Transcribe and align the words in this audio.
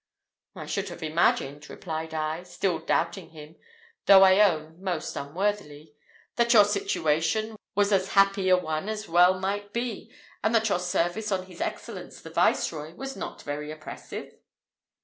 "I 0.55 0.65
should 0.65 0.89
have 0.89 1.03
imagined," 1.03 1.69
replied 1.69 2.11
I, 2.15 2.41
still 2.41 2.79
doubting 2.79 3.29
him, 3.29 3.55
though 4.07 4.23
I 4.23 4.43
own 4.43 4.81
most 4.81 5.15
unworthily, 5.15 5.93
"that 6.37 6.53
your 6.53 6.63
situation 6.65 7.55
was 7.75 7.91
as 7.93 8.13
happy 8.13 8.49
a 8.49 8.57
one 8.57 8.89
as 8.89 9.07
well 9.07 9.39
might 9.39 9.73
be; 9.73 10.11
and 10.43 10.55
that 10.55 10.69
your 10.69 10.79
service 10.79 11.31
on 11.31 11.45
his 11.45 11.61
Excellence 11.61 12.19
the 12.19 12.31
Viceroy 12.31 12.95
was 12.95 13.15
not 13.15 13.43
very 13.43 13.69
oppressive?" 13.71 14.33